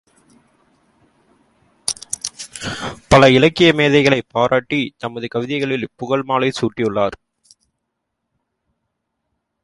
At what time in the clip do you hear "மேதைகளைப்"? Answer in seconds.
3.73-4.29